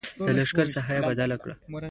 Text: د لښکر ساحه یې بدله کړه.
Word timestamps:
د 0.27 0.29
لښکر 0.37 0.65
ساحه 0.73 0.93
یې 0.97 1.01
بدله 1.09 1.35
کړه. 1.41 1.53